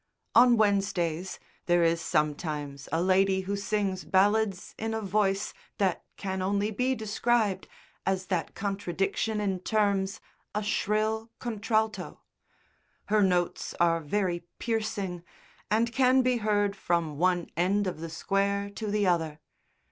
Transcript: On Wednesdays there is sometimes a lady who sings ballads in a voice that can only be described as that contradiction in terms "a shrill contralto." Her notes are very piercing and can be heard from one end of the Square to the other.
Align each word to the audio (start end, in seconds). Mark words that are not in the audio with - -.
On 0.33 0.57
Wednesdays 0.57 1.37
there 1.67 1.83
is 1.83 2.01
sometimes 2.01 2.89
a 2.91 2.99
lady 3.03 3.41
who 3.41 3.55
sings 3.55 4.03
ballads 4.03 4.73
in 4.79 4.95
a 4.95 4.99
voice 5.01 5.53
that 5.77 6.03
can 6.17 6.41
only 6.41 6.71
be 6.71 6.95
described 6.95 7.67
as 8.03 8.25
that 8.25 8.55
contradiction 8.55 9.39
in 9.39 9.59
terms 9.59 10.19
"a 10.55 10.63
shrill 10.63 11.29
contralto." 11.37 12.19
Her 13.09 13.21
notes 13.21 13.75
are 13.79 13.99
very 13.99 14.43
piercing 14.57 15.23
and 15.69 15.93
can 15.93 16.23
be 16.23 16.37
heard 16.37 16.75
from 16.75 17.19
one 17.19 17.51
end 17.55 17.85
of 17.85 17.99
the 17.99 18.09
Square 18.09 18.71
to 18.77 18.89
the 18.89 19.05
other. 19.05 19.39